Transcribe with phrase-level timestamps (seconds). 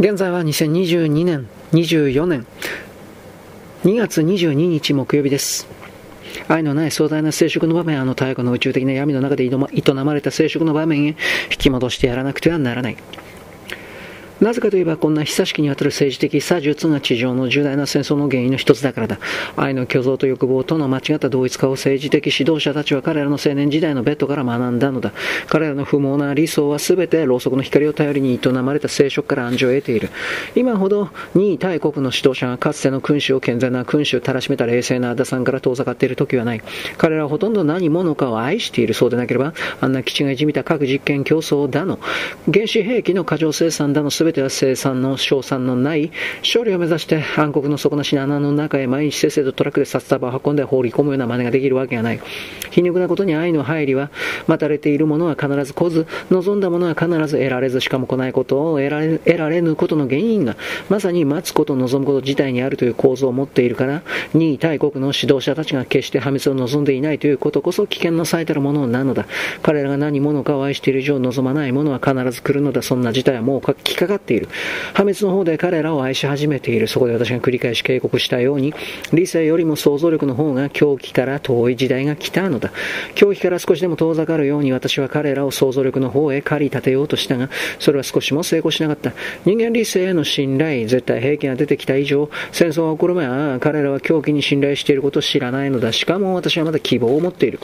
[0.00, 2.46] 現在は2022年、24年、
[3.84, 5.68] 2月22日木曜日です。
[6.48, 11.16] 愛のない壮大な生殖の場面、あの太古の宇宙的な闇の中で営まれた生殖の場面へ引
[11.58, 12.96] き戻してやらなくてはならない。
[14.40, 19.18] なぜかといえばこんな久しきにわたる政治的差術が地上の重大な戦争の原因の一つだからだ。
[19.54, 25.12] 愛の虚像と欲望との間違った同一化を政治的指導者たちは彼らの青年時代のベッドから学んだのだ。
[25.48, 30.08] 彼らの不毛な理想は全てろうそくの光を頼りに営まれた聖職から暗示を得ている。
[30.54, 36.62] 今ほど2位大国の指導者がかつての君主を健全な君主をたらしめた冷静な打さんから遠ざかっている時はない。
[36.96, 38.94] 彼らはほとんど何者かを愛している。
[38.94, 41.98] そうでなければ、あんな基地がいじみた核実験競争だの、
[42.50, 52.20] 原子兵器の過剰生産だの全ては生産の賞賛のない勝利を目指して暗黒の底なしの穴の中へ毎日せっせとトラックで札束を運んで放り込むような真似ができるわけがない。
[52.70, 54.10] 皮肉なことに愛の入りは
[54.46, 60.56] 待たれているものは必ず来ず、望んだものは必ず得られず、しかも来ないことを得られ得られぬことの原因が
[60.88, 64.02] まさに待つこと望むこと自体にあるという構造を持っているから、
[64.34, 69.26] 2位大国の指導者たちが決して破滅を望んでいないということこそ危険の最たるものなのだ。
[69.62, 72.82] 彼らが何者かを愛している以上望まないものは必ず来るのだ。
[72.82, 74.48] そんな事態はもう来かかっている。
[74.94, 76.86] 破滅の方で彼らを愛し始めている。
[76.86, 78.74] そこで私が繰り返し警告したように、
[79.12, 82.72] 理性よりも想像力の方が狂気から遠い時代が来たのだ。
[83.14, 89.12] 狂気から少しでも遠ざかるように私は彼らを想像力の方へ駆り立てようとしたが、それは少しも成功しなかった。
[89.44, 95.92] 人間理性への信頼、絶対兵器が出てきた以上、戦争が起こる前は彼らは狂気に信頼していることを知らないのだ。
[95.92, 97.60] しかも私はまだ希望を持っている。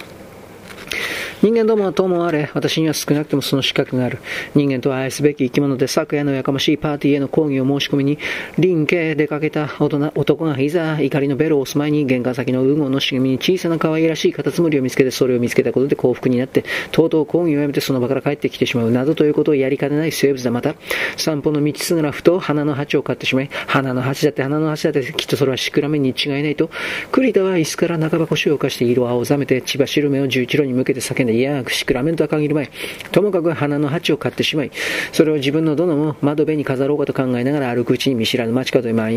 [1.43, 4.19] 人間どもはともあれ、私には少なくともその資格がある。
[4.55, 8.19] 人間とは愛すべき生き物で、昨夜のやかましいパーティーへの抗議を申し込みに、
[8.57, 20.51] 林家へ出かけた大人男がいざ怒りのベルを押す前に、玄関先のウゴの茂みに小さな可愛らしいカタツムリを見つけて、それを見つけたことで幸福になって、とうとう抗議をやめてその場から帰ってきてしまう、などということをやりかねない生物だ。
[20.51, 20.75] また、
[21.19, 26.71] 散歩の道すがらふと花の鉢を買ってしまい、花の鉢だって花の鉢だってきっとそれはシクラメンに違いないと、
[27.13, 32.71] 栗田は椅子から半ば腰を浮かして色を青ざめて、千葉白目を十一路に向けて叫んで、いや、シクラメンメントは限るまい。
[33.11, 34.71] ともかく花の鉢を買ってしまい、
[35.13, 39.11] それを自分のどのも窓辺に飾ろうかと考えながら歩くうちに見知らぬ街角に紛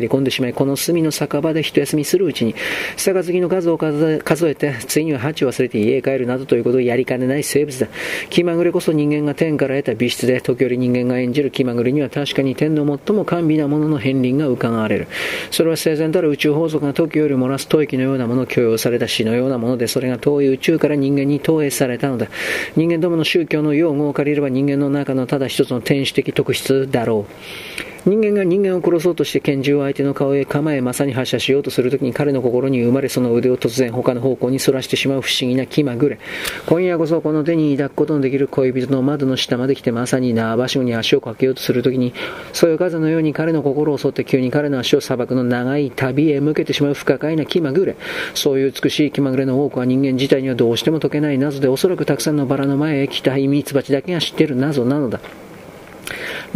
[0.00, 2.54] れ込んでしまい、この隅の酒場で一休みするうちに、
[2.96, 7.88] 杯の数を数えて、ついには鉢を忘れて家へ帰るなどということをやりかねない生物だ。
[8.28, 15.08] 気まぐれこそ人間が天から得た美質で、時折人間が演じる気まぐれには確かに天の最も甘美なものの片鱗が伺われる。
[15.50, 22.26] それは生前たる宇宙法則が時より漏らす吐息のようなものを許容された死のようなもので、それが遠い宇宙から人間に投影されたのだ。
[22.74, 27.95] 人間どもの宗教の用語を借りれば人間の中のただ一つの天使的特質だろう。
[28.06, 36.20] 人間が人間を殺そうとして拳銃を相手の顔へ構えまさに発射しようとするときに彼の心に生まれその腕を突然他の方向に反らしてしまう不思議な気まぐれ。
[36.68, 42.14] 今夜こそこの手に抱くことのできる恋人の窓の下まで来てまさに縄ばしごに足をかけようとするときに、
[42.52, 47.96] そよ風のように彼の心を襲って急に彼の足を砂漠の長い旅へ向けてしまう不可解な気まぐれ。
[48.34, 51.32] そういう美しい気まぐれの多くは人間自体にはどうしても解けな。
[51.32, 55.00] い謎でおそらくたくさんのバラの前へ来たミツバチだけが知っている謎な。
[55.00, 55.18] のだ。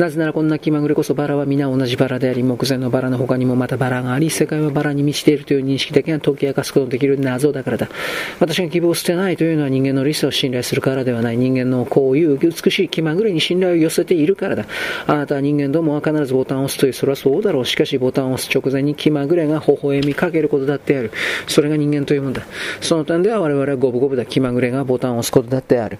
[0.00, 7.90] なぜならこんな気まぐれこそバラは皆同じバラであり、目前のバラの他にもまたバラがあり、世界はバラに満ちているという認識だけが解き明かすことのできる謎だからだ。
[8.38, 11.36] 私が希望を捨てないというのは人間の理性を信頼するからではない。
[11.36, 14.64] 人間のこういう美しい気まぐれに信頼を寄せているからだ。
[15.06, 17.66] あなたは人間どもは必ずボタンを押すという、それはそうだろう。
[17.66, 21.10] しかしボタンを押す直前に気まぐれが微笑みかけることだってある。
[21.46, 22.46] それが人間というものだ。
[22.80, 24.24] その点では我々は五分五分だ。
[24.24, 25.98] 気まぐれがボタンを押すことだってある。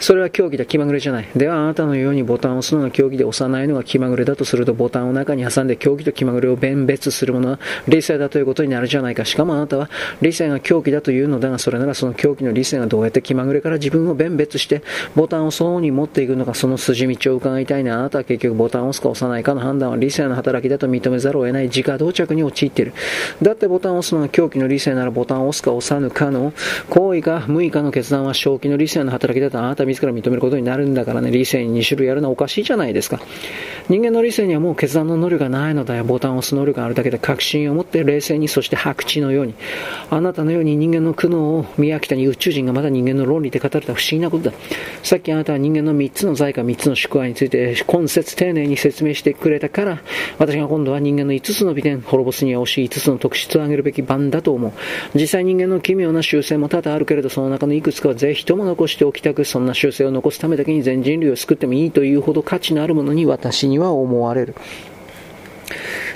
[0.00, 1.28] それは競技だ、気まぐれじゃない。
[1.34, 7.58] では、あなたのようにボタンを押すのが競技で押さないのが気まぐれだとすると、ボタンを中に挟んで競技と気まぐれを弁別するものは
[7.88, 9.24] 理性だということになるじゃないか。
[9.24, 9.90] しかもあなたは
[10.20, 14.82] 理性が狂気だというのだが、それならその狂気の理性がどうやって気まぐれから自分を弁別して、
[15.14, 17.98] ボタンをそのに持っていくのか、その筋道を伺いたいな。
[17.98, 22.92] あなたは結局ボタンを押すか押さないかの判断は理性の働きだと認めざるを得ない自家同着に陥っている。
[23.42, 26.52] だってボタンを押すのが狂気の理性ならボタンを押すか押さぬかの
[26.90, 33.20] 行為か無意かの決断は正気の理性の働きだとあなたた自ら認めることになるんだからね、理性に2種類やるのはおかしいじゃないですか。
[33.88, 36.04] 人間の理性にはもう決断の能力がないのだよ。
[36.04, 39.54] ボタンを押す能力があるだけで確信を持って冷静に、そして白痴のように。
[40.10, 44.56] あなたのように人間の苦悩を見飽きたに宇宙人がまだ人間の論理で語れた不思議なことだ。
[45.02, 50.02] さっきあなたは人間の3つの財貨、3つの宿愛について今節丁寧に説明してくれたから、
[50.38, 54.72] 私が今度は人間の5つの美点、滅ぼすには惜しい5つの特質を上げるべき番だと思う。
[55.14, 64.54] 実際人間の奇妙な習性も多々あるけれど、その中のいくつかはぜひとも残しておきたく、そんな習性を残すためだけに全人類を救ってもいいというほど価値のあるものに私には思われる。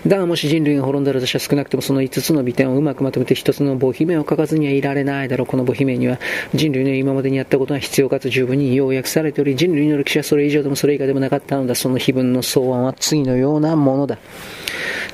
[0.07, 5.47] だがもし人類が滅んだら私は少なくともその5つの美点をうまくまとめて1つの母姫を書かずにはいられないだろう。
[5.47, 6.21] この母姫には
[6.55, 11.75] 人類の今までにやったことが必要かつ十分に要約されており、人類の歴史はそれ以上でもそれ以下でもなかったのだ。
[11.75, 14.19] その碑文の草案は次のようなものだ。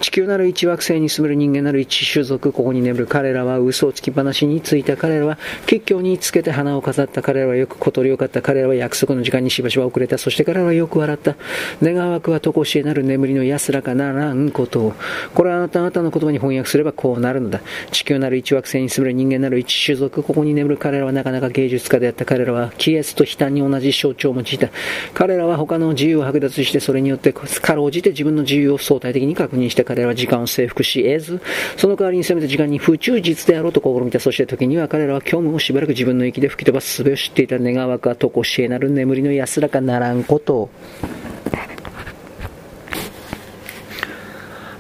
[0.01, 10.19] 地球なる一惑星に住める人間なる一種族、ここに眠る彼らは嘘をつき話についた彼らは、結局につけて花を飾った彼らはよく小鳥を買った彼らは約束の時間にしばしば遅れた。
[10.19, 11.37] そして彼らはよく笑った。
[11.83, 14.93] 願わくはとこしえなる眠りの安らかならんことを。
[15.35, 17.61] これはあなた方の言葉に翻訳すればこうなるのだ。
[17.91, 24.69] 地球なる一惑星に住める人間なる一種族、ここに眠る彼らはなかなか芸術家であった彼らは、キエスと悲嘆に同じ象徴を用いた。
[25.15, 31.41] 彼らは他の自由を剥奪してそれによってかろうじて自分の自由を相対的に確認して彼彼らは時間を征服し得ず、
[31.77, 34.19] その代わりにせめて時間に不忠実であろうと試みた。
[34.19, 40.71] そして時には彼らは虚無をしばらく自分の息で吹き飛ばす術を知っていた願わくはとこしえなる眠りの安らかならんことを。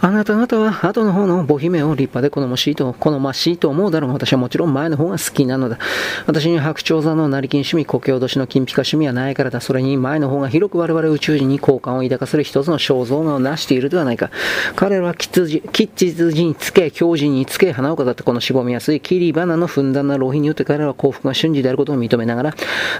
[0.04, 4.12] あなた方は後の方の母姫を立派で好ましいと、好ましいと思うだろう。
[4.12, 5.78] 私はもちろん前の方が好きなのだ。
[6.26, 9.62] 私に白鳥座の成金趣味、故郷年の金ピカ趣味はないからだ。
[9.62, 14.30] それに前の方が広く我々宇宙人に好感を抱かせる一つの肖像画を成しているではないか。
[14.76, 22.54] 彼らは吉筋、吉筋につけ、強靭につけ、花を飾ったこのしぼみやすい切り花のふんだんな浪費によって彼らは幸福が瞬時であることを認めながら、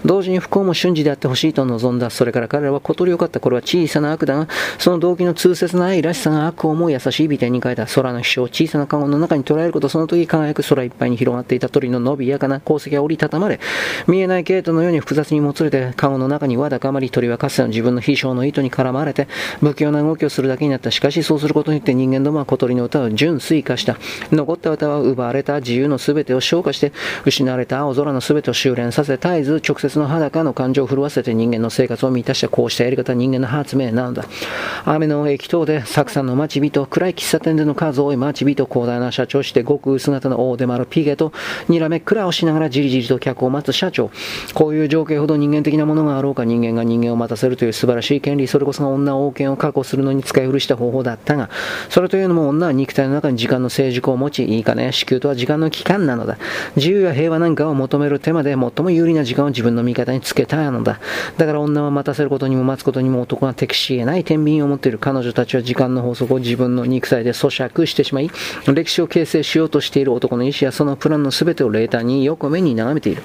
[0.06, 2.08] 同時に不幸も瞬時であってほしいと望んだ。
[2.08, 3.40] それから彼らは小鳥を飼った。
[3.40, 4.48] これは小さな悪だが、
[4.78, 13.60] その動機の痛切な愛らしさが悪を思い優しい美点に変えた空の飛翔、小さなカゴの中に捉えること、その時輝く空いっぱいに広がっていた鳥の伸びやかな鉱石が折りたたまれ、
[14.06, 19.28] 見えない毛糸のように複雑にもつれて、カゴの中にわだかまり、鳥はかつての自分の飛翔の糸に絡まれて、
[19.60, 20.90] 不器用な動きをするだけになった。
[20.90, 23.96] しかし、そうすることによって人間どもは小鳥の歌を純粋化した。
[24.30, 26.92] 残った歌は奪われた自由の全てを消化して、
[27.24, 34.24] 失われた青空の全てを修練させ、絶えず直接の裸の感情を震わせて人間の生活を満たしたこうしたやり方は人間の発明なのだ。
[34.84, 41.32] 雨の液等で、サクさんの待ち人、暗い喫茶店での数多い待ち人、広大な社長して、極姿の大手丸ピゲと、
[41.68, 44.10] にらめっくらをしながらじりじりと客を待つ社長。
[44.54, 51.50] こういう情景ほど人間的なものがあろうか、人間が人間を待たせるという素晴らしい権利、それこそが女王権を確保するのに使い古した方法だったが、
[51.88, 56.38] それというのも女は肉体の中に時間の成熟を持ち、いいかね、子宮とは時間の期間なのだ。
[56.76, 61.00] 自由や平和なんかを求める手まで最も有利な時間を自分の味方につけたのだ。
[61.36, 68.30] だから女は待たせることにも待つことにも男が適し得ない天秤を持っている彼女たちは時間の法則を自分のの肉体で咀嚼してしまい、
[68.72, 73.22] 歴史を形成しようとしている男の意思やそのプランの全てを冷淡によく目に眺めている。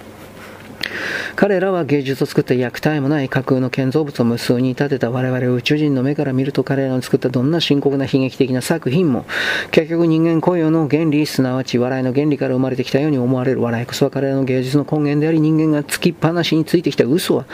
[1.39, 9.25] 彼らは芸術を作った虐待もない架空の建造物を無数に建てた我々宇宙人の目から見ると彼らの作ったどんな深刻な悲劇的な作品も
[9.71, 17.45] 結局人間雇用の原理すなわち笑いの原理から生まれてきたように思われる笑いこそは彼らの芸術の根源であり人間がつきっぱなしについてきた嘘は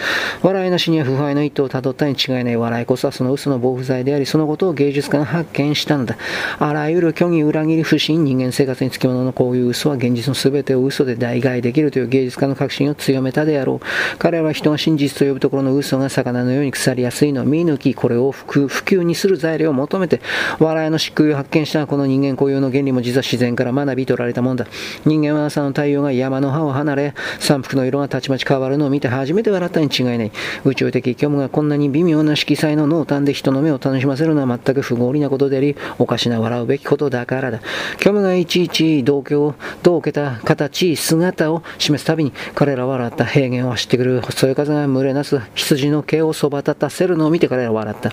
[0.42, 6.18] 笑いなしには腐敗の一途をたどったに違いない笑いこそはその嘘の防腐剤でありそのことを芸術家が発見したのだ。
[6.58, 13.75] あらゆる虚偽裏切り不信人間生活につきもののこういう嘘は現実の全てを嘘で代替できるという芸術家の確信を強めたであろう。
[14.18, 20.22] 彼らは人が真実と呼ぶところの嘘が魚のように腐りやすいのを見抜き、これを普及にする材料を求めて、
[20.60, 24.68] 笑いの漆喰を発見したこの人間固有の原理も実は自然から学び取られたもんだ。
[25.06, 30.32] 人間は朝の太陽が山の葉を離れ、山腹の色がたちまち変わるのを見て初めて笑ったに違いない。
[30.64, 37.62] 宇宙的虚無がこんなに微妙な色彩の濃淡で人の目を楽しませるのは全く不合理なことであり、おかしな笑うべきことだからだ。
[37.98, 48.12] 虚無がいちいち同居を、同けた形、姿を示すたびに、彼らは笑った平原を走ってくる細い風が群れなす羊の毛をそば立たせるのを見て彼らは笑った。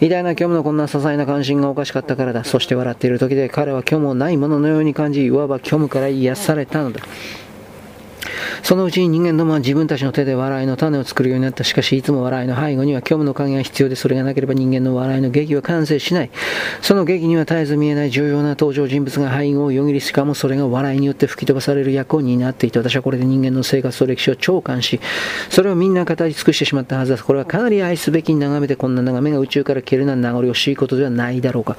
[0.00, 2.44] 偉大な虚無のこんな些細な関心がおかしかったからだ。
[2.44, 7.00] そして笑っている時で彼は虚無をないもののように感じ、いわば虚無から癒されたのだ。
[8.62, 11.64] そのうちに人間どもは自分たちの手で笑いの種を作るようになった。
[11.64, 16.30] しかし、いつも笑いの背後には虚無の影が必要で、それがなければ人間の笑いの劇は完成しない。
[16.82, 25.00] その劇には絶えず見えない重要な登場人物が背後をよぎり、しかもそれが笑いによって吹き飛ばされる役を担っていて、私はこれで人間の生活と歴史を長官し、
[25.48, 27.22] それをみんな語り尽くしてしまったはずだ。
[27.22, 31.76] これはかなり愛すべき眺めて、こんな眺めが宇宙から消えるな名残惜しいことではないだろうか。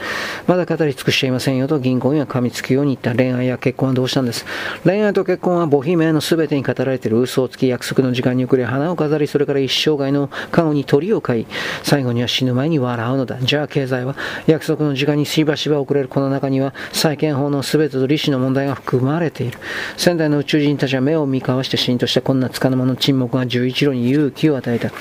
[0.47, 4.45] まだ語り尽くしていませんよと銀行には噛みつくように言った恋愛や結婚はどうしたんです。
[4.83, 11.48] 恋愛と結婚は母姫の全てに語られている嘘をつき約束の時間に遅れ花を飾りそれから一生涯のカゴに鳥を飼い
[11.84, 13.38] 最後には死ぬ前に笑うのだ。
[13.42, 14.16] じゃあ経済は
[14.48, 19.58] 約束の時間にしばしば遅れるこの中には債権法の全てと利子の問題が含まれている。
[19.98, 24.92] 仙台の宇宙人たちは目を見交わして死んとしたこんな束の間の沈黙が十一路に勇気を与えた。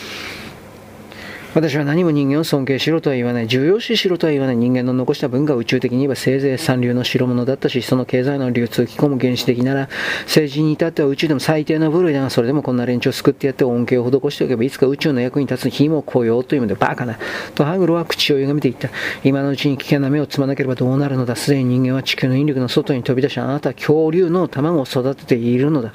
[1.53, 9.89] 私は何も人間を尊敬しろとは言わない、重要視しろとは言わない人間の残した文化は宇宙的に言えばせいぜい三流の代物だったし、その経済の流通をき込む原始的なら、
[10.23, 17.19] 政治に至っては宇宙でも最低な部類だが、それでもこんな連中を救ってやって恩恵を施しておけば、いつか宇宙の役に立つ日も来ようというので、バカな。
[17.57, 18.89] とハグロは口を歪めていった。
[19.25, 21.35] 今のうちに危険な目をつまなければどうなるのだ。
[21.35, 25.93] すでに人間は地球の引力の外に飛び出し、あなたは恐竜の卵を育てているのだ。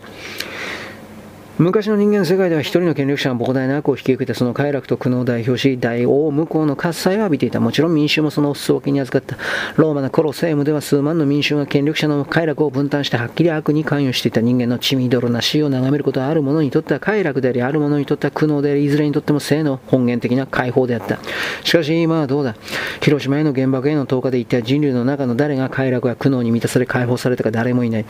[1.58, 9.42] 昔の人間の世界では一人の権力者が膨大な悪を引き受けてその快楽と苦悩を代表し大王向こうの喝采を浴びていたもちろん民衆もその裾分けに預かった。
[9.82, 21.20] ローマのコロセームでは数万の民衆が権力者の快楽を分担してはっきり悪に関与していた人間の血みどろな死を眺めることはある者にとっては快楽でありある者にとっては苦悩でありいずれにとっても性の本源的な解放であった。
[21.64, 22.58] しかし今はどうだ？
[23.00, 28.06] 広島への原爆への投下で一体人類の中の誰が快楽や苦悩に満たされ解放されたか誰もいない。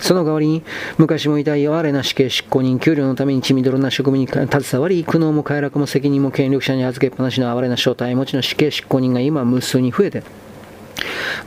[0.00, 0.62] その代わりに
[0.98, 10.22] 昔もいた哀れな死刑執行人給料のために血みどろな職務に携わり苦悩も快楽も責任も権力者に預けっぱなしの哀れな正体持ちの死刑執行人が今無数に増えて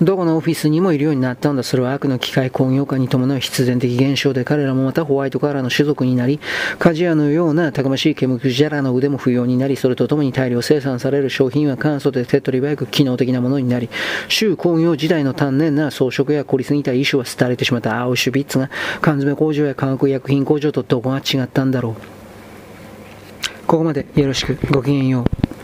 [0.02, 1.64] どこのオフィスにもいるようになったんだ。
[1.64, 6.40] それは悪の機械工業化に伴う必然的現象で、彼らもまたホワイトカラーの種族になり、
[6.80, 13.90] 鍛冶屋のようなたくましいケムクジャラの腕も不要になり、それとともに大量生産される商品は簡素で手っ取り早く機能的なものになり、
[14.28, 18.70] 州工業時代の丹念な装飾や凝りすぎた衣装は廃れてしまったアウシュビッツが
[19.02, 21.96] 缶詰工場や化学薬品工場とどこが違ったんだろう。
[23.68, 24.58] ここまでよろしく。
[24.72, 25.57] ごきげんよう。